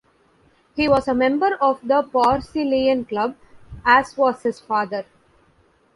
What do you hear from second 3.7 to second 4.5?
as was